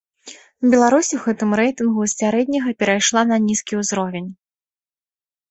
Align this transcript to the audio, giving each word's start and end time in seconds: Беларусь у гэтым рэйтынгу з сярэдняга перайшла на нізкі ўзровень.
Беларусь 0.73 1.09
у 1.17 1.19
гэтым 1.25 1.49
рэйтынгу 1.59 2.07
з 2.07 2.13
сярэдняга 2.23 2.71
перайшла 2.81 3.21
на 3.33 3.37
нізкі 3.47 3.73
ўзровень. 3.83 4.29